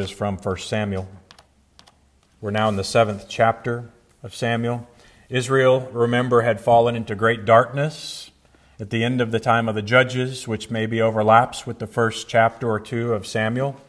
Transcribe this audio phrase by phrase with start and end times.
[0.00, 1.08] is from 1 Samuel.
[2.40, 3.90] We're now in the seventh chapter
[4.22, 4.88] of Samuel.
[5.28, 8.30] Israel, remember, had fallen into great darkness
[8.80, 12.28] at the end of the time of the judges, which maybe overlaps with the first
[12.28, 13.80] chapter or two of Samuel.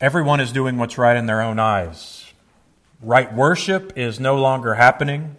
[0.00, 2.32] Everyone is doing what's right in their own eyes.
[3.02, 5.36] Right worship is no longer happening.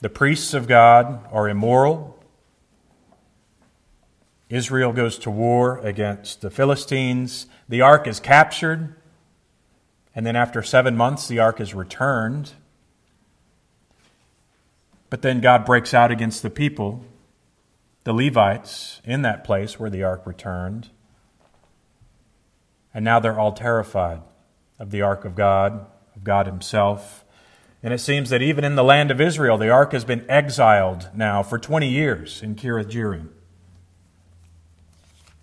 [0.00, 2.15] The priests of God are immoral.
[4.48, 7.46] Israel goes to war against the Philistines.
[7.68, 8.94] The ark is captured.
[10.14, 12.52] And then after seven months, the ark is returned.
[15.10, 17.04] But then God breaks out against the people,
[18.04, 20.90] the Levites, in that place where the ark returned.
[22.94, 24.22] And now they're all terrified
[24.78, 27.24] of the ark of God, of God Himself.
[27.82, 31.10] And it seems that even in the land of Israel, the ark has been exiled
[31.14, 33.28] now for 20 years in Kiriath Jearim.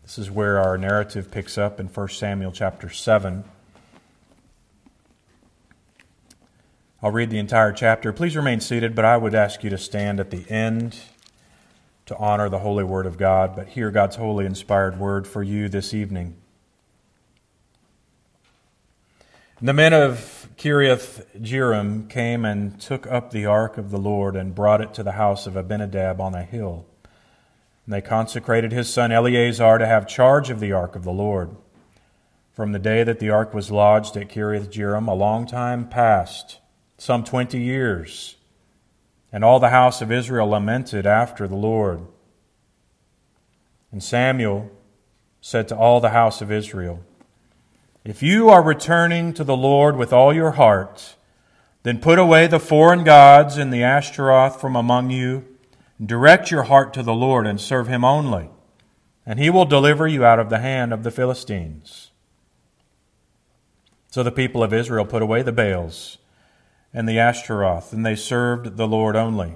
[0.04, 3.46] This is where our narrative picks up in 1 Samuel chapter 7.
[7.02, 8.12] I'll read the entire chapter.
[8.12, 11.00] Please remain seated, but I would ask you to stand at the end
[12.06, 15.70] to honor the holy word of God, but hear God's holy inspired word for you
[15.70, 16.36] this evening.
[19.62, 24.54] The men of Kiriath Jearim came and took up the ark of the Lord and
[24.54, 26.86] brought it to the house of Abinadab on a hill.
[27.86, 31.56] And they consecrated his son Eleazar to have charge of the ark of the Lord.
[32.54, 36.60] From the day that the ark was lodged at Kiriath Jearim, a long time passed,
[36.98, 38.36] some twenty years,
[39.32, 42.02] and all the house of Israel lamented after the Lord.
[43.92, 44.72] And Samuel
[45.42, 47.04] said to all the house of Israel,
[48.06, 51.16] If you are returning to the Lord with all your heart,
[51.82, 55.46] then put away the foreign gods and the Ashtaroth from among you
[56.04, 58.50] Direct your heart to the Lord and serve him only,
[59.26, 62.12] and he will deliver you out of the hand of the Philistines.
[64.10, 66.18] So the people of Israel put away the Baals
[66.94, 69.56] and the Ashtaroth, and they served the Lord only.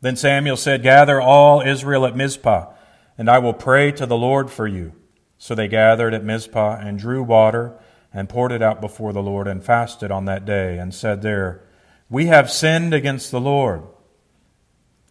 [0.00, 2.72] Then Samuel said, Gather all Israel at Mizpah,
[3.18, 4.92] and I will pray to the Lord for you.
[5.38, 7.78] So they gathered at Mizpah and drew water
[8.12, 11.62] and poured it out before the Lord and fasted on that day and said there,
[12.08, 13.82] We have sinned against the Lord.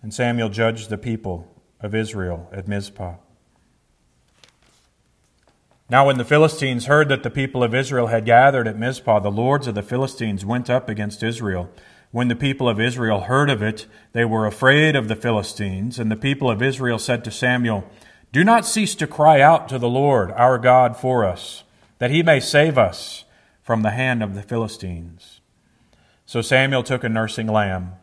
[0.01, 1.47] And Samuel judged the people
[1.81, 3.15] of Israel at Mizpah.
[5.89, 9.31] Now, when the Philistines heard that the people of Israel had gathered at Mizpah, the
[9.31, 11.69] lords of the Philistines went up against Israel.
[12.11, 15.97] When the people of Israel heard of it, they were afraid of the Philistines.
[15.97, 17.89] And the people of Israel said to Samuel,
[18.31, 21.63] Do not cease to cry out to the Lord our God for us,
[21.97, 23.25] that he may save us
[23.63, 25.41] from the hand of the Philistines.
[26.27, 27.93] So Samuel took a nursing lamb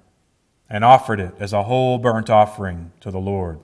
[0.68, 3.60] and offered it as a whole burnt offering to the Lord.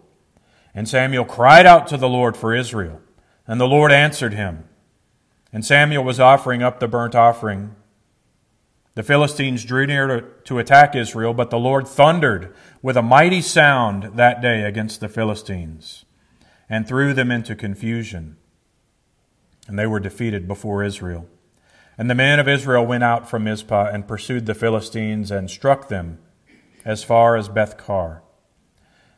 [0.75, 3.01] And Samuel cried out to the Lord for Israel,
[3.47, 4.65] and the Lord answered him.
[5.53, 7.75] And Samuel was offering up the burnt offering.
[8.95, 13.41] The Philistines drew near to, to attack Israel, but the Lord thundered with a mighty
[13.43, 16.05] sound that day against the Philistines
[16.69, 18.37] and threw them into confusion.
[19.69, 21.27] And they were defeated before Israel.
[21.99, 25.89] And the men of Israel went out from Mizpah and pursued the Philistines and struck
[25.89, 26.19] them
[26.85, 28.23] as far as Beth-car.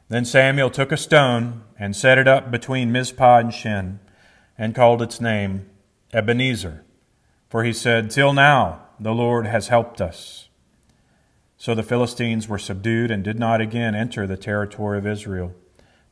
[0.09, 4.01] Then Samuel took a stone and set it up between Mizpah and Shen,
[4.57, 5.69] and called its name
[6.13, 6.85] Ebenezer,
[7.49, 10.49] for he said, Till now the Lord has helped us.
[11.57, 15.55] So the Philistines were subdued and did not again enter the territory of Israel.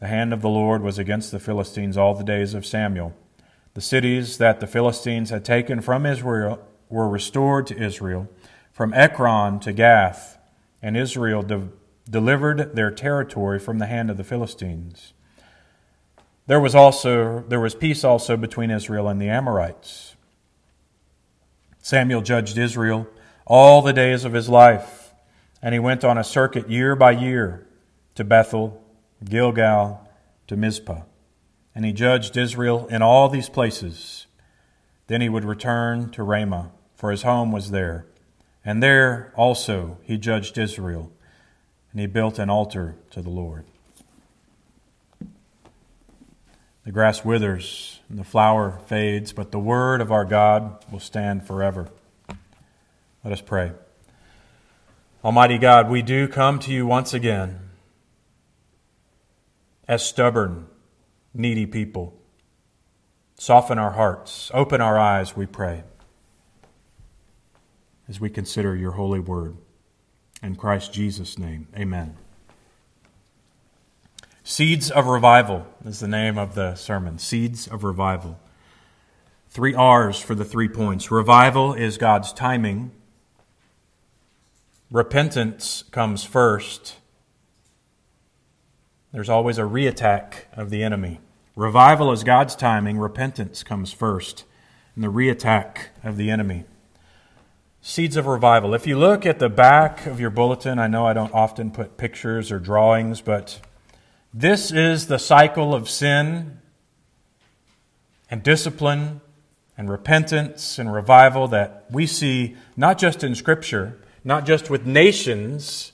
[0.01, 3.15] The hand of the Lord was against the Philistines all the days of Samuel.
[3.75, 6.59] The cities that the Philistines had taken from Israel
[6.89, 8.29] were restored to Israel,
[8.73, 10.39] from Ekron to Gath
[10.83, 11.69] and Israel de-
[12.11, 15.13] delivered their territory from the hand of the Philistines.
[16.47, 20.17] There was also there was peace also between Israel and the Amorites.
[21.81, 23.07] Samuel judged Israel
[23.47, 25.13] all the days of his life,
[25.63, 27.67] and he went on a circuit year by year
[28.17, 28.83] to Bethel,
[29.25, 30.09] Gilgal,
[30.49, 31.03] to Mizpah.
[31.75, 34.27] And he judged Israel in all these places.
[35.07, 38.07] Then he would return to Ramah, for his home was there
[38.65, 41.11] and there also he judged Israel,
[41.91, 43.65] and he built an altar to the Lord.
[46.85, 51.47] The grass withers and the flower fades, but the word of our God will stand
[51.47, 51.89] forever.
[53.25, 53.73] Let us pray.
[55.25, 57.61] Almighty God, we do come to you once again
[59.87, 60.67] as stubborn,
[61.33, 62.15] needy people.
[63.39, 65.85] Soften our hearts, open our eyes, we pray
[68.13, 69.57] as we consider your holy word.
[70.43, 72.15] In Christ Jesus' name, amen.
[74.45, 77.17] Seeds of Revival is the name of the sermon.
[77.17, 78.39] Seeds of Revival.
[79.49, 81.11] Three R's for the three points.
[81.11, 82.91] Revival is God's timing.
[84.91, 86.97] Repentance comes first.
[89.11, 91.19] There's always a reattack of the enemy.
[91.57, 92.99] Revival is God's timing.
[92.99, 94.45] Repentance comes first.
[94.95, 96.67] And the reattack of the enemy.
[97.85, 98.75] Seeds of Revival.
[98.75, 101.97] If you look at the back of your bulletin, I know I don't often put
[101.97, 103.61] pictures or drawings, but
[104.33, 106.59] this is the cycle of sin
[108.31, 109.21] and discipline
[109.77, 115.91] and repentance and revival that we see not just in Scripture, not just with nations,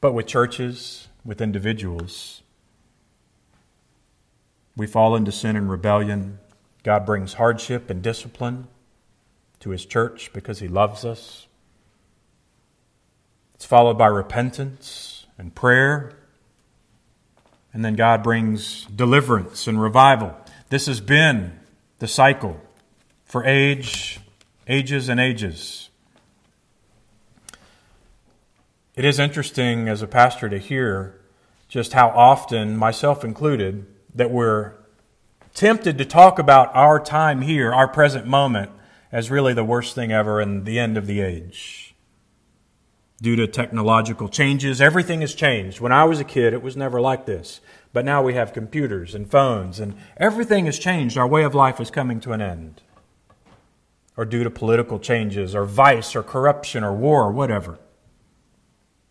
[0.00, 2.42] but with churches, with individuals.
[4.76, 6.38] We fall into sin and rebellion.
[6.84, 8.68] God brings hardship and discipline
[9.66, 11.48] to His church because He loves us.
[13.56, 16.12] It's followed by repentance and prayer.
[17.72, 20.36] And then God brings deliverance and revival.
[20.68, 21.58] This has been
[21.98, 22.60] the cycle
[23.24, 24.20] for age,
[24.68, 25.90] ages, and ages.
[28.94, 31.20] It is interesting as a pastor to hear
[31.68, 33.84] just how often, myself included,
[34.14, 34.74] that we're
[35.54, 38.70] tempted to talk about our time here, our present moment,
[39.12, 41.94] as really the worst thing ever and the end of the age.
[43.22, 45.80] Due to technological changes, everything has changed.
[45.80, 47.60] When I was a kid, it was never like this.
[47.92, 51.16] But now we have computers and phones, and everything has changed.
[51.16, 52.82] Our way of life is coming to an end.
[54.18, 57.78] Or due to political changes, or vice, or corruption, or war, or whatever.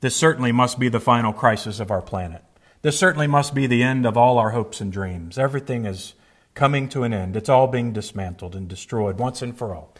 [0.01, 2.43] This certainly must be the final crisis of our planet.
[2.83, 5.39] This certainly must be the end of all our hopes and dreams.
[5.39, 6.13] Everything is
[6.55, 7.35] coming to an end.
[7.35, 9.93] It's all being dismantled and destroyed once and for all.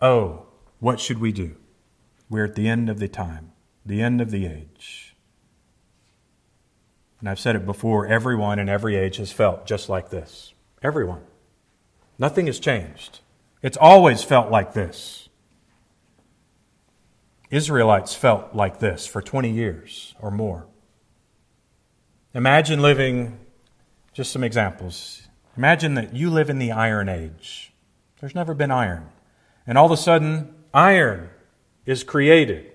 [0.00, 0.46] Oh,
[0.80, 1.56] what should we do?
[2.28, 3.52] We're at the end of the time,
[3.86, 5.14] the end of the age.
[7.20, 10.54] And I've said it before everyone in every age has felt just like this.
[10.82, 11.22] Everyone.
[12.18, 13.20] Nothing has changed.
[13.62, 15.28] It's always felt like this.
[17.50, 20.66] Israelites felt like this for 20 years or more.
[22.34, 23.38] Imagine living,
[24.14, 25.21] just some examples.
[25.56, 27.72] Imagine that you live in the Iron Age.
[28.20, 29.08] There's never been iron.
[29.66, 31.30] And all of a sudden, iron
[31.84, 32.70] is created.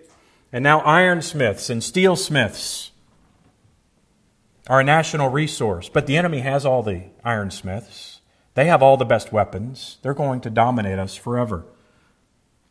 [0.51, 2.91] And now ironsmiths and steelsmiths
[4.68, 5.89] are a national resource.
[5.89, 8.21] But the enemy has all the ironsmiths.
[8.53, 9.97] They have all the best weapons.
[10.01, 11.65] They're going to dominate us forever.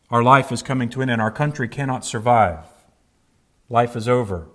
[0.09, 1.21] Our life is coming to an end.
[1.21, 2.65] Our country cannot survive.
[3.69, 4.47] Life is over.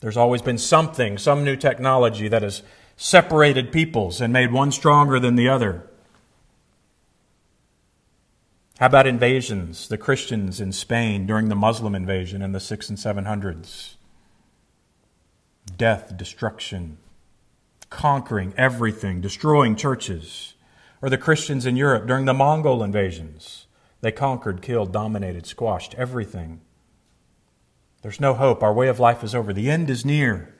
[0.00, 2.62] There's always been something, some new technology that has
[3.02, 5.82] separated peoples and made one stronger than the other.
[8.78, 9.88] How about invasions?
[9.88, 13.94] The Christians in Spain during the Muslim invasion in the 6 and 700s.
[15.78, 16.98] Death, destruction,
[17.88, 20.52] conquering everything, destroying churches.
[21.00, 23.66] Or the Christians in Europe during the Mongol invasions.
[24.02, 26.60] They conquered, killed, dominated, squashed everything.
[28.02, 28.62] There's no hope.
[28.62, 29.54] Our way of life is over.
[29.54, 30.54] The end is near.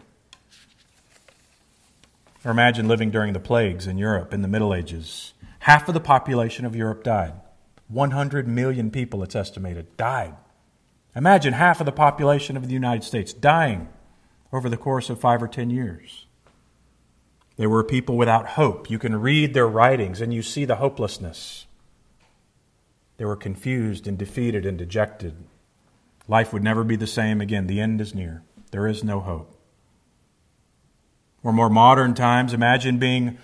[2.45, 5.35] Or imagine living during the plagues in Europe in the Middle Ages.
[5.61, 7.35] Half of the population of Europe died.
[7.89, 10.35] 100 million people, it's estimated, died.
[11.15, 13.89] Imagine half of the population of the United States dying
[14.53, 16.27] over the course of five or ten years.
[17.57, 18.89] They were people without hope.
[18.89, 21.67] You can read their writings and you see the hopelessness.
[23.19, 25.35] They were confused and defeated and dejected.
[26.27, 27.67] Life would never be the same again.
[27.67, 28.43] The end is near.
[28.70, 29.59] There is no hope.
[31.43, 33.39] Or more modern times, imagine being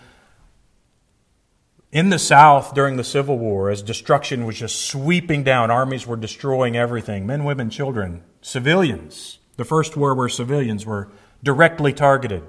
[1.93, 5.71] in the South during the Civil War as destruction was just sweeping down.
[5.71, 9.39] Armies were destroying everything men, women, children, civilians.
[9.57, 11.09] The first war where civilians were
[11.43, 12.43] directly targeted.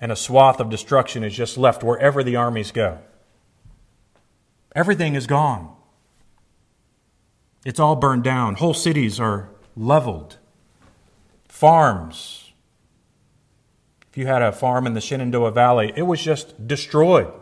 [0.00, 2.98] And a swath of destruction is just left wherever the armies go.
[4.74, 5.72] Everything is gone.
[7.64, 8.56] It's all burned down.
[8.56, 10.38] Whole cities are leveled.
[11.48, 12.43] Farms.
[14.14, 17.32] If you had a farm in the Shenandoah Valley, it was just destroyed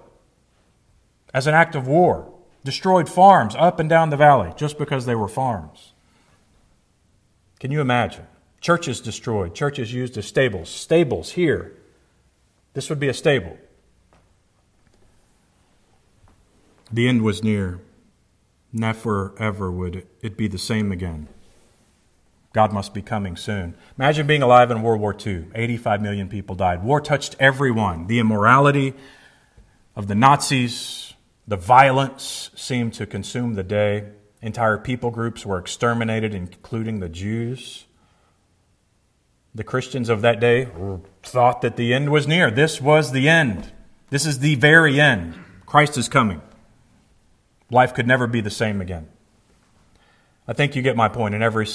[1.35, 2.33] as an act of war.
[2.65, 5.93] Destroyed farms up and down the valley just because they were farms.
[7.61, 8.27] Can you imagine?
[8.63, 10.71] Churches destroyed, churches used as stables.
[10.71, 11.75] Stables here.
[12.73, 13.59] This would be a stable.
[16.91, 17.81] The end was near.
[18.73, 21.29] Never ever would it be the same again.
[22.53, 23.75] God must be coming soon.
[23.99, 25.47] Imagine being alive in World War II.
[25.55, 26.85] 85 million people died.
[26.85, 28.07] War touched everyone.
[28.07, 28.95] The immorality
[29.97, 31.15] of the Nazis,
[31.49, 34.11] the violence seemed to consume the day.
[34.43, 37.87] Entire people groups were exterminated, including the Jews.
[39.55, 40.69] The Christians of that day
[41.23, 42.51] thought that the end was near.
[42.51, 43.73] This was the end.
[44.11, 45.35] This is the very end.
[45.65, 46.43] Christ is coming.
[47.71, 49.09] Life could never be the same again.
[50.47, 51.35] I think you get my point.
[51.35, 51.67] In every,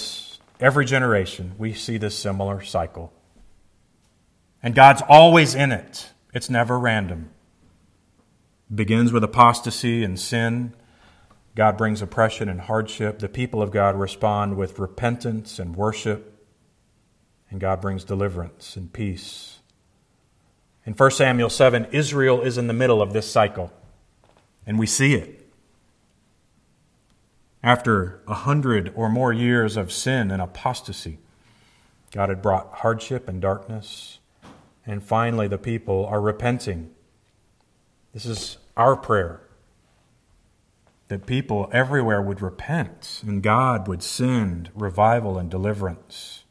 [0.60, 3.14] every generation, we see this similar cycle.
[4.62, 7.30] And God's always in it, it's never random.
[8.70, 10.74] It begins with apostasy and sin.
[11.56, 13.20] God brings oppression and hardship.
[13.20, 16.46] The people of God respond with repentance and worship.
[17.50, 19.58] And God brings deliverance and peace.
[20.86, 23.74] In 1 Samuel 7, Israel is in the middle of this cycle,
[24.66, 25.37] and we see it.
[27.68, 31.20] After a hundred or more years of sin and apostasy,
[32.14, 34.20] God had brought hardship and darkness,
[34.86, 36.92] and finally the people are repenting.
[38.14, 39.42] This is our prayer
[41.10, 46.46] that people everywhere would repent and God would send revival and deliverance.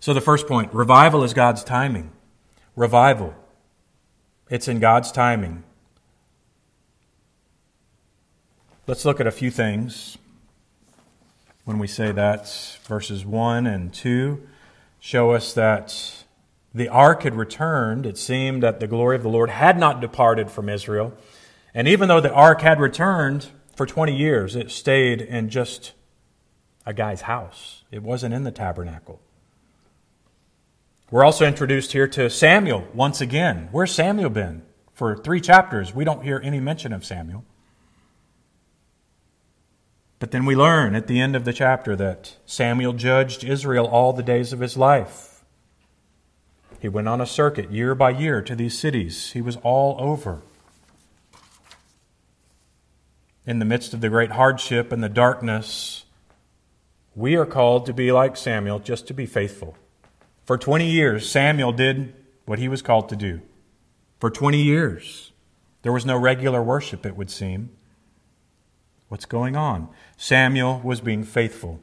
[0.00, 2.10] So, the first point revival is God's timing.
[2.74, 3.32] Revival.
[4.48, 5.62] It's in God's timing.
[8.90, 10.18] Let's look at a few things
[11.64, 12.76] when we say that.
[12.88, 14.44] Verses 1 and 2
[14.98, 16.24] show us that
[16.74, 18.04] the ark had returned.
[18.04, 21.12] It seemed that the glory of the Lord had not departed from Israel.
[21.72, 25.92] And even though the ark had returned for 20 years, it stayed in just
[26.84, 29.20] a guy's house, it wasn't in the tabernacle.
[31.12, 33.68] We're also introduced here to Samuel once again.
[33.70, 34.62] Where's Samuel been?
[34.94, 37.44] For three chapters, we don't hear any mention of Samuel.
[40.20, 44.12] But then we learn at the end of the chapter that Samuel judged Israel all
[44.12, 45.42] the days of his life.
[46.78, 50.42] He went on a circuit year by year to these cities, he was all over.
[53.46, 56.04] In the midst of the great hardship and the darkness,
[57.14, 59.74] we are called to be like Samuel, just to be faithful.
[60.44, 63.40] For 20 years, Samuel did what he was called to do.
[64.18, 65.32] For 20 years,
[65.82, 67.70] there was no regular worship, it would seem.
[69.10, 69.88] What's going on?
[70.16, 71.80] Samuel was being faithful.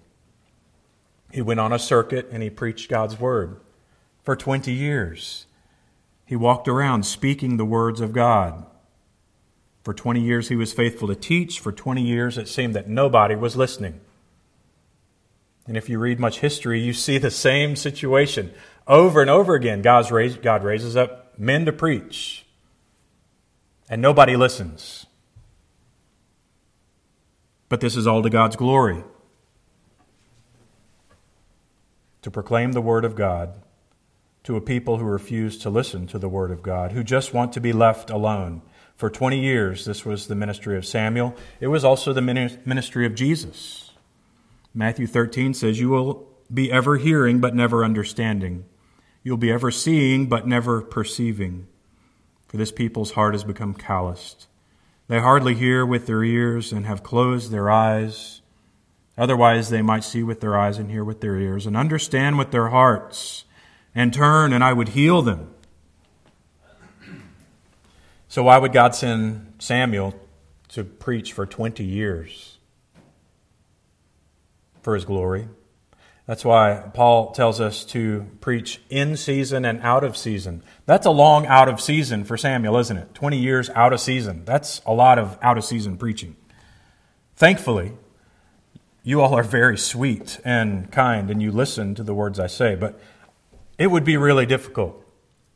[1.29, 3.60] He went on a circuit and he preached God's word
[4.24, 5.46] for 20 years.
[6.25, 8.65] He walked around speaking the words of God.
[9.84, 11.60] For 20 years, he was faithful to teach.
[11.60, 14.00] For 20 years, it seemed that nobody was listening.
[15.67, 18.53] And if you read much history, you see the same situation
[18.88, 19.81] over and over again.
[19.81, 22.46] God's God raises up men to preach,
[23.89, 25.06] and nobody listens.
[27.69, 29.03] But this is all to God's glory.
[32.21, 33.62] To proclaim the Word of God
[34.43, 37.51] to a people who refuse to listen to the Word of God, who just want
[37.51, 38.62] to be left alone.
[38.95, 41.36] For 20 years, this was the ministry of Samuel.
[41.59, 43.91] It was also the ministry of Jesus.
[44.74, 48.63] Matthew 13 says, You will be ever hearing, but never understanding.
[49.21, 51.67] You'll be ever seeing, but never perceiving.
[52.47, 54.47] For this people's heart has become calloused.
[55.07, 58.41] They hardly hear with their ears and have closed their eyes.
[59.17, 62.51] Otherwise, they might see with their eyes and hear with their ears and understand with
[62.51, 63.45] their hearts
[63.95, 65.53] and turn, and I would heal them.
[68.27, 70.13] So, why would God send Samuel
[70.69, 72.57] to preach for 20 years?
[74.87, 75.49] for his glory.
[76.27, 80.62] That's why Paul tells us to preach in season and out of season.
[80.86, 83.13] That's a long out of season for Samuel, isn't it?
[83.13, 84.43] 20 years out of season.
[84.43, 86.36] That's a lot of out of season preaching.
[87.38, 87.93] Thankfully,
[89.03, 92.75] you all are very sweet and kind and you listen to the words I say,
[92.75, 93.00] but
[93.77, 95.01] it would be really difficult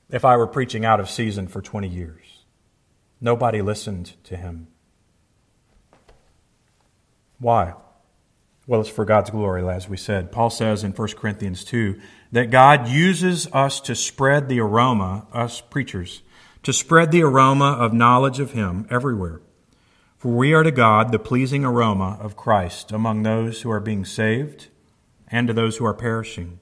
[0.09, 2.43] if I were preaching out of season for 20 years.
[3.19, 4.67] Nobody listened to him.
[7.39, 7.73] Why?
[8.71, 10.31] Well, it's for God's glory, as we said.
[10.31, 11.99] Paul says in 1 Corinthians 2
[12.31, 16.21] that God uses us to spread the aroma, us preachers,
[16.63, 19.41] to spread the aroma of knowledge of Him everywhere.
[20.17, 24.05] For we are to God the pleasing aroma of Christ among those who are being
[24.05, 24.69] saved
[25.27, 26.61] and to those who are perishing.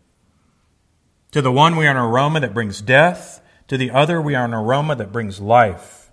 [1.33, 4.45] To the one we are an aroma that brings death, to the other we are
[4.45, 6.09] an aroma that brings life.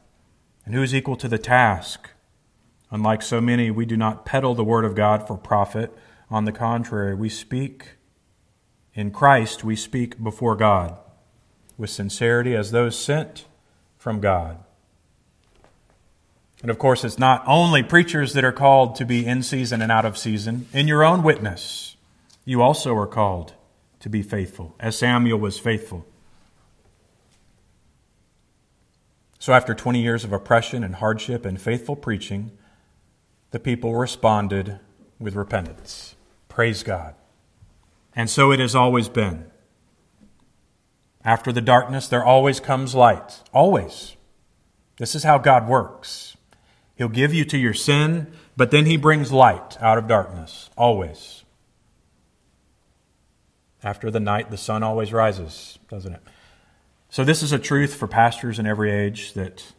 [0.67, 2.11] And who is equal to the task?
[2.91, 5.97] Unlike so many, we do not peddle the word of God for profit.
[6.31, 7.95] On the contrary, we speak
[8.95, 10.97] in Christ, we speak before God
[11.77, 13.45] with sincerity as those sent
[13.99, 14.59] from God.
[16.63, 19.93] And of course, it's not only preachers that are called to be in season and
[19.93, 20.67] out of season.
[20.73, 21.97] In your own witness,
[22.45, 23.53] you also are called
[24.01, 26.07] to be faithful, as Samuel was faithful.
[29.39, 32.51] So, after 20 years of oppression and hardship and faithful preaching,
[33.57, 34.79] the people responded
[35.19, 36.15] with repentance.
[36.47, 37.15] Praise God.
[38.15, 39.47] And so it has always been.
[41.25, 43.43] After the darkness, there always comes light.
[43.55, 44.15] Always.
[44.99, 46.37] This is how God works.
[46.97, 50.69] He'll give you to your sin, but then He brings light out of darkness.
[50.77, 51.43] Always.
[53.83, 56.23] After the night, the sun always rises, doesn't it?
[57.09, 59.73] So, this is a truth for pastors in every age that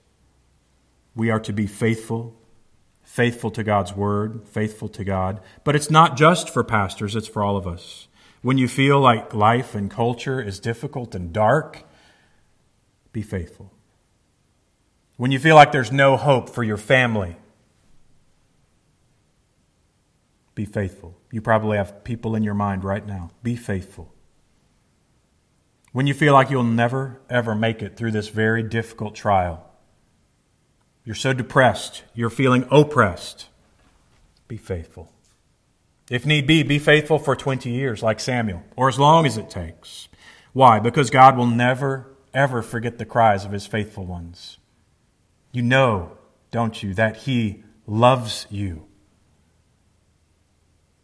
[1.15, 2.35] we are to be faithful,
[3.17, 5.41] faithful to God's word, faithful to God.
[5.63, 8.07] But it's not just for pastors, it's for all of us.
[8.43, 11.83] When you feel like life and culture is difficult and dark,
[13.13, 13.73] be faithful.
[15.15, 17.37] When you feel like there's no hope for your family,
[20.53, 21.17] be faithful.
[21.31, 23.31] You probably have people in your mind right now.
[23.41, 24.13] Be faithful.
[25.91, 29.66] When you feel like you'll never, ever make it through this very difficult trial,
[31.07, 33.47] you're so depressed, you're feeling oppressed,
[34.49, 35.09] be faithful.
[36.11, 39.49] If need be, be faithful for 20 years, like Samuel, or as long as it
[39.49, 40.09] takes.
[40.51, 40.81] Why?
[40.81, 44.57] Because God will never, ever forget the cries of his faithful ones.
[45.53, 46.17] You know,
[46.51, 48.83] don't you, that he loves you.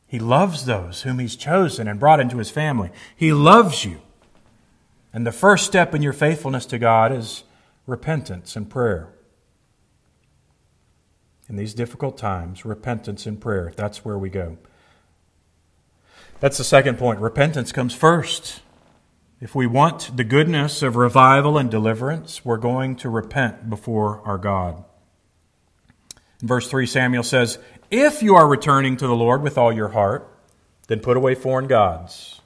[0.06, 2.92] He loves those whom He's chosen and brought into His family.
[3.16, 4.02] He loves you.
[5.14, 7.46] And the first step in your faithfulness to God is
[7.88, 9.14] repentance and prayer.
[11.50, 13.74] In these difficult times, repentance and prayer.
[13.76, 14.58] That's where we go.
[16.40, 17.20] That's the second point.
[17.20, 18.62] Repentance comes first.
[19.42, 24.38] If we want the goodness of revival and deliverance, we're going to repent before our
[24.38, 24.86] God.
[26.42, 27.60] In verse 3, Samuel says,
[27.92, 30.28] if you are returning to the Lord with all your heart,
[30.88, 32.42] then put away foreign gods.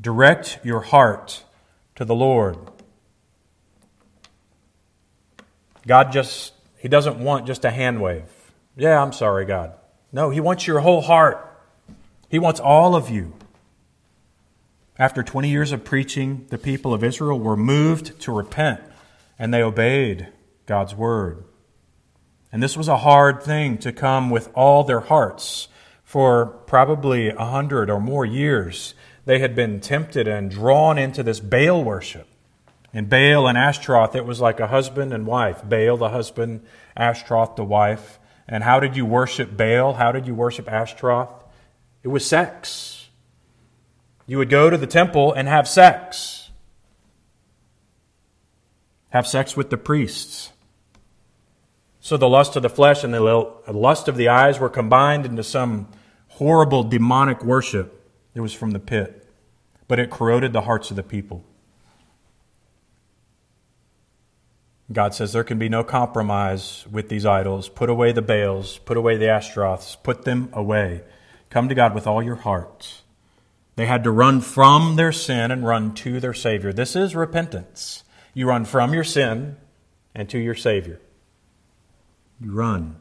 [0.00, 1.44] Direct your heart
[1.94, 2.58] to the Lord.
[5.86, 6.52] God just,
[6.86, 8.30] He doesn't want just a hand wave.
[8.76, 9.72] Yeah, I'm sorry, God.
[10.12, 11.44] No, He wants your whole heart.
[12.28, 13.32] He wants all of you.
[14.96, 18.82] After 20 years of preaching, the people of Israel were moved to repent
[19.36, 20.28] and they obeyed
[20.66, 21.42] God's word.
[22.52, 25.66] And this was a hard thing to come with all their hearts.
[26.04, 28.94] For probably a hundred or more years,
[29.24, 32.28] they had been tempted and drawn into this Baal worship.
[32.96, 35.60] And Baal and Ashtaroth, it was like a husband and wife.
[35.62, 36.62] Baal, the husband,
[36.96, 38.18] Ashtaroth, the wife.
[38.48, 39.92] And how did you worship Baal?
[39.92, 41.28] How did you worship Ashtaroth?
[42.02, 43.10] It was sex.
[44.26, 46.48] You would go to the temple and have sex.
[49.10, 50.52] Have sex with the priests.
[52.00, 55.42] So the lust of the flesh and the lust of the eyes were combined into
[55.42, 55.88] some
[56.28, 58.10] horrible demonic worship.
[58.34, 59.28] It was from the pit,
[59.86, 61.44] but it corroded the hearts of the people.
[64.92, 67.68] God says there can be no compromise with these idols.
[67.68, 71.02] Put away the Baals, put away the Ashtaroths, put them away.
[71.50, 73.02] Come to God with all your heart.
[73.74, 76.72] They had to run from their sin and run to their Savior.
[76.72, 78.04] This is repentance.
[78.32, 79.56] You run from your sin
[80.14, 81.00] and to your Savior.
[82.40, 82.96] You run.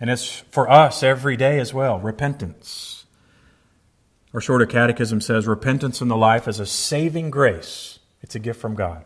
[0.00, 3.04] And it's for us every day as well repentance.
[4.34, 8.60] Our shorter catechism says repentance in the life is a saving grace, it's a gift
[8.60, 9.04] from God,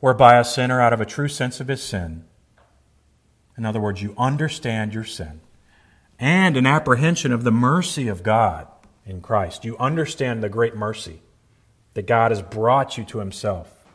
[0.00, 2.24] whereby a sinner, out of a true sense of his sin,
[3.56, 5.40] in other words, you understand your sin,
[6.18, 8.66] and an apprehension of the mercy of God
[9.06, 9.64] in Christ.
[9.64, 11.20] You understand the great mercy
[11.94, 13.86] that God has brought you to himself.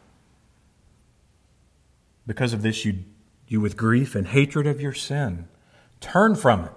[2.27, 3.03] Because of this, you
[3.47, 5.47] you with grief and hatred of your sin.
[5.99, 6.71] Turn from it.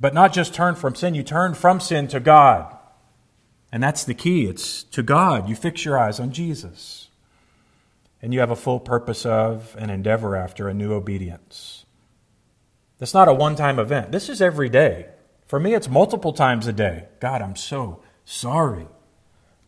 [0.00, 2.76] But not just turn from sin, you turn from sin to God.
[3.72, 4.44] And that's the key.
[4.44, 5.48] It's to God.
[5.48, 7.07] You fix your eyes on Jesus.
[8.20, 11.86] And you have a full purpose of and endeavor after a new obedience.
[12.98, 14.12] That's not a one time event.
[14.12, 15.06] This is every day.
[15.46, 17.06] For me, it's multiple times a day.
[17.20, 18.88] God, I'm so sorry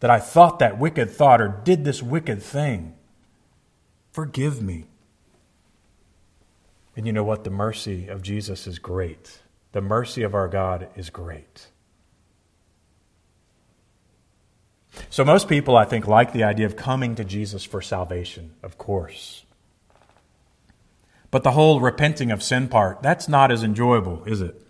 [0.01, 2.95] that I thought that wicked thought or did this wicked thing.
[4.13, 4.87] Forgive me.
[6.97, 7.45] And you know what?
[7.45, 9.41] The mercy of Jesus is great.
[9.73, 11.69] The mercy of our God is great.
[15.09, 18.77] So, most people, I think, like the idea of coming to Jesus for salvation, of
[18.77, 19.45] course.
[21.31, 24.61] But the whole repenting of sin part, that's not as enjoyable, is it?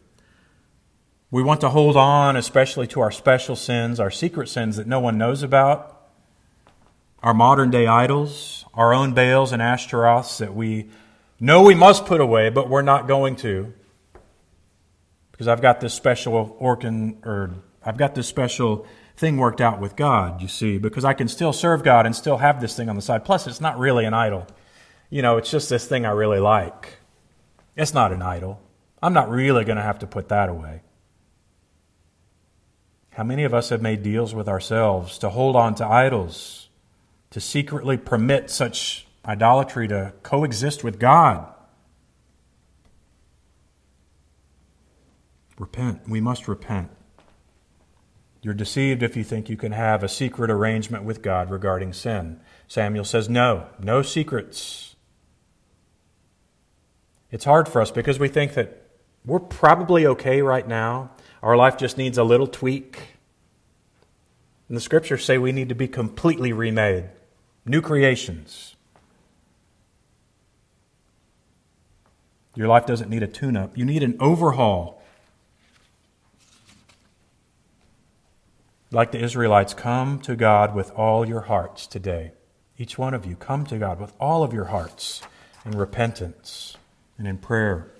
[1.31, 5.01] We want to hold on, especially to our special sins, our secret sins that no
[5.01, 6.09] one knows about,
[7.23, 10.91] our modern day idols, our own Baals and Ashtaroths that we
[11.39, 13.73] know we must put away, but we're not going to.
[15.31, 17.55] Because I've got this special organ, or
[17.85, 18.87] I've got this special
[19.21, 22.39] thing worked out with God, you see, because I can still serve God and still
[22.39, 23.23] have this thing on the side.
[23.23, 24.47] Plus, it's not really an idol.
[25.11, 26.95] You know, it's just this thing I really like.
[27.77, 28.63] It's not an idol.
[29.03, 30.81] I'm not really going to have to put that away.
[33.11, 36.71] How many of us have made deals with ourselves to hold on to idols,
[37.31, 41.47] to secretly permit such idolatry to coexist with God?
[45.59, 46.09] Repent.
[46.09, 46.91] We must repent.
[48.43, 52.41] You're deceived if you think you can have a secret arrangement with God regarding sin.
[52.69, 54.97] Samuel says, No, no secrets.
[57.31, 58.83] It's hard for us because we think that
[59.25, 61.11] we're probably okay right now.
[61.43, 63.17] Our life just needs a little tweak.
[64.69, 67.11] And the scriptures say we need to be completely remade,
[67.67, 68.77] new creations.
[72.55, 75.00] Your life doesn't need a tune up, you need an overhaul.
[78.93, 82.33] Like the Israelites, come to God with all your hearts today.
[82.77, 85.23] Each one of you, come to God with all of your hearts
[85.65, 86.77] in repentance
[87.17, 87.93] and in prayer.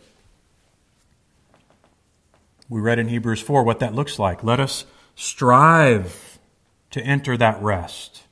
[2.69, 4.43] We read in Hebrews 4 what that looks like.
[4.43, 6.39] Let us strive
[6.91, 8.25] to enter that rest.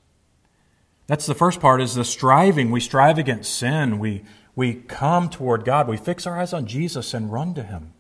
[1.07, 2.71] That's the first part is the striving.
[2.71, 3.99] We strive against sin.
[3.99, 4.25] We,
[4.57, 5.87] we come toward God.
[5.87, 7.93] We fix our eyes on Jesus and run to Him.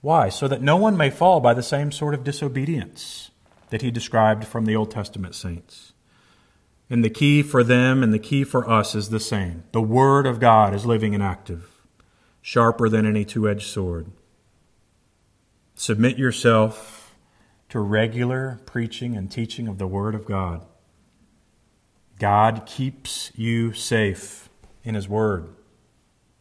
[0.00, 0.28] Why?
[0.28, 3.30] So that no one may fall by the same sort of disobedience
[3.70, 5.92] that he described from the Old Testament saints.
[6.90, 9.64] And the key for them and the key for us is the same.
[9.72, 11.86] The Word of God is living and active,
[12.40, 14.10] sharper than any two edged sword.
[15.74, 17.14] Submit yourself
[17.68, 20.64] to regular preaching and teaching of the Word of God.
[22.18, 24.48] God keeps you safe
[24.82, 25.50] in His Word.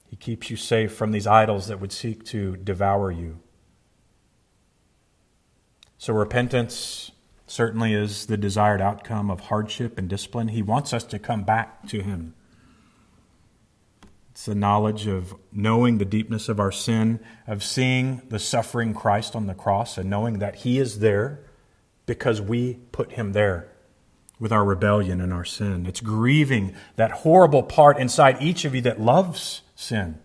[0.09, 3.39] He keeps you safe from these idols that would seek to devour you.
[5.97, 7.11] So, repentance
[7.47, 10.49] certainly is the desired outcome of hardship and discipline.
[10.49, 12.35] He wants us to come back to Him.
[14.31, 19.35] It's the knowledge of knowing the deepness of our sin, of seeing the suffering Christ
[19.35, 21.39] on the cross, and knowing that He is there
[22.05, 23.69] because we put Him there
[24.39, 25.87] with our rebellion and our sin.
[25.87, 30.19] It's grieving that horrible part inside each of you that loves sin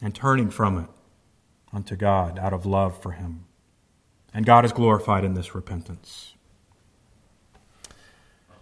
[0.00, 0.88] and turning from it
[1.72, 3.46] unto God out of love for Him.
[4.36, 6.34] And God is glorified in this repentance.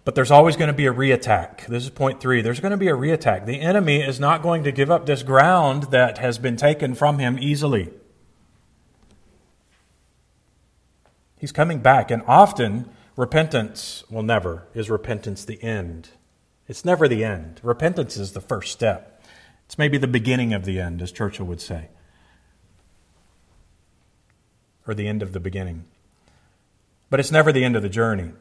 [0.05, 1.65] But there's always going to be a reattack.
[1.65, 2.41] This is point three.
[2.41, 3.45] There's going to be a reattack.
[3.45, 7.19] The enemy is not going to give up this ground that has been taken from
[7.19, 7.89] him easily.
[11.37, 16.11] He's coming back, and often repentance, well, never is repentance the end.
[16.69, 17.59] It's never the end.
[17.63, 19.21] Repentance is the first step.
[19.65, 21.89] It's maybe the beginning of the end, as Churchill would say
[24.87, 25.85] or the end of the beginning.
[27.09, 28.31] But it's never the end of the journey.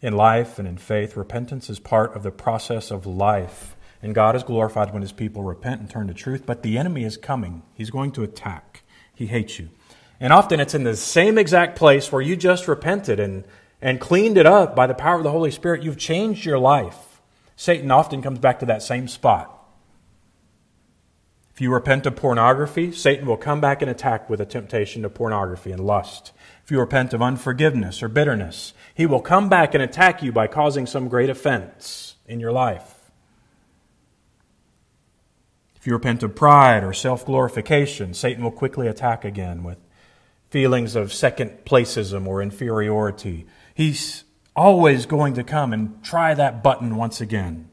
[0.00, 3.76] In life and in faith, repentance is part of the process of life.
[4.00, 6.44] And God is glorified when his people repent and turn to truth.
[6.46, 7.62] But the enemy is coming.
[7.74, 8.84] He's going to attack.
[9.12, 9.70] He hates you.
[10.20, 13.44] And often it's in the same exact place where you just repented and,
[13.82, 15.82] and cleaned it up by the power of the Holy Spirit.
[15.82, 17.20] You've changed your life.
[17.56, 19.57] Satan often comes back to that same spot.
[21.58, 25.10] If you repent of pornography, Satan will come back and attack with a temptation to
[25.10, 26.30] pornography and lust.
[26.62, 30.46] If you repent of unforgiveness or bitterness, he will come back and attack you by
[30.46, 33.10] causing some great offense in your life.
[35.74, 39.78] If you repent of pride or self glorification, Satan will quickly attack again with
[40.50, 43.46] feelings of second placism or inferiority.
[43.74, 44.22] He's
[44.54, 47.67] always going to come and try that button once again.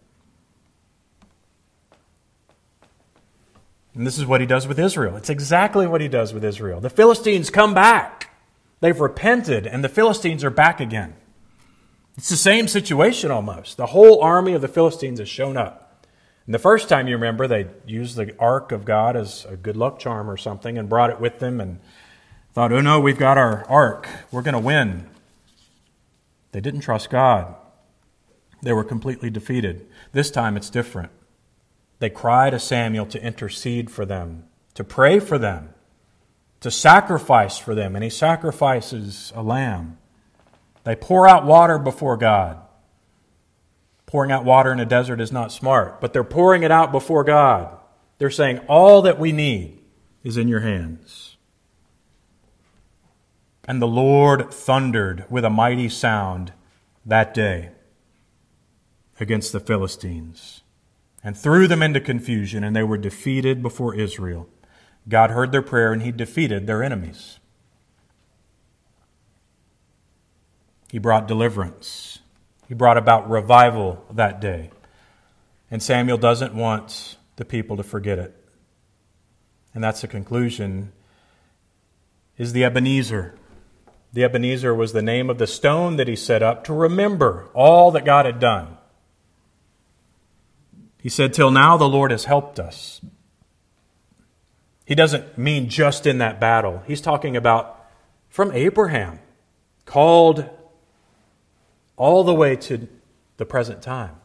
[3.95, 5.15] And this is what he does with Israel.
[5.15, 6.81] It's exactly what he does with Israel.
[6.81, 8.29] The Philistines come back.
[8.81, 11.15] They've repented, and the Philistines are back again.
[12.17, 13.77] It's the same situation almost.
[13.77, 16.05] The whole army of the Philistines has shown up.
[16.45, 19.77] And the first time you remember, they used the ark of God as a good
[19.77, 21.79] luck charm or something and brought it with them and
[22.53, 24.07] thought, oh no, we've got our ark.
[24.31, 25.09] We're going to win.
[26.51, 27.55] They didn't trust God.
[28.61, 29.87] They were completely defeated.
[30.11, 31.11] This time it's different.
[31.99, 35.69] They cry to Samuel to intercede for them, to pray for them,
[36.59, 39.97] to sacrifice for them, and he sacrifices a lamb.
[40.83, 42.59] They pour out water before God.
[44.05, 47.23] Pouring out water in a desert is not smart, but they're pouring it out before
[47.23, 47.75] God.
[48.17, 49.79] They're saying, All that we need
[50.23, 51.37] is in your hands.
[53.67, 56.53] And the Lord thundered with a mighty sound
[57.05, 57.71] that day
[59.19, 60.61] against the Philistines
[61.25, 64.47] and threw them into confusion, and they were defeated before Israel.
[65.09, 67.39] God heard their prayer, and he defeated their enemies.
[70.91, 72.19] He brought deliverance.
[72.67, 74.69] He brought about revival that day.
[75.71, 78.35] And Samuel doesn't want the people to forget it.
[79.73, 80.91] And that's the conclusion
[82.37, 83.33] is the Ebenezer.
[84.13, 87.89] The Ebenezer was the name of the stone that he set up to remember all
[87.91, 88.77] that God had done.
[91.05, 92.99] He said, Till now the Lord has helped us.
[94.87, 96.81] He doesn't mean just in that battle.
[96.87, 97.85] He's talking about
[98.27, 99.19] from Abraham,
[99.85, 100.49] called
[101.95, 102.87] all the way to
[103.37, 104.15] the present time.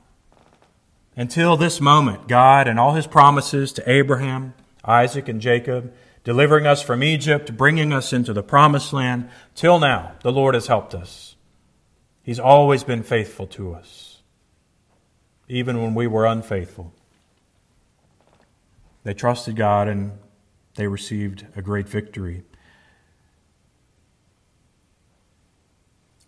[1.14, 5.92] Until this moment, God and all his promises to Abraham, Isaac, and Jacob,
[6.24, 10.68] delivering us from Egypt, bringing us into the promised land, till now, the Lord has
[10.68, 11.36] helped us.
[12.22, 14.09] He's always been faithful to us,
[15.50, 16.94] even when we were unfaithful.
[19.02, 20.12] They trusted God and
[20.76, 22.44] they received a great victory.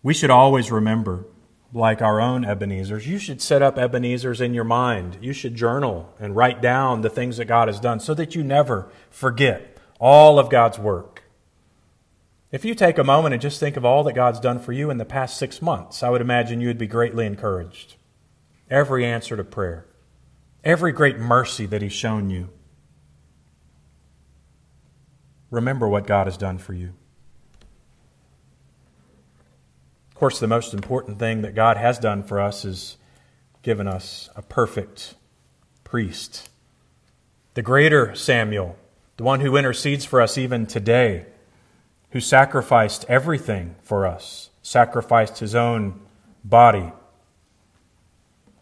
[0.01, 1.25] We should always remember
[1.73, 3.07] like our own Ebenezers.
[3.07, 5.17] You should set up Ebenezers in your mind.
[5.21, 8.43] You should journal and write down the things that God has done so that you
[8.43, 11.23] never forget all of God's work.
[12.51, 14.89] If you take a moment and just think of all that God's done for you
[14.91, 17.95] in the past six months, I would imagine you would be greatly encouraged.
[18.73, 19.85] Every answer to prayer,
[20.63, 22.49] every great mercy that He's shown you.
[25.51, 26.93] Remember what God has done for you.
[30.09, 32.97] Of course, the most important thing that God has done for us is
[33.61, 35.13] given us a perfect
[35.83, 36.49] priest.
[37.53, 38.75] The greater Samuel,
[39.17, 41.27] the one who intercedes for us even today,
[42.09, 45.99] who sacrificed everything for us, sacrificed his own
[46.43, 46.91] body.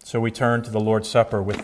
[0.04, 1.60] So we turn to the Lord's Supper with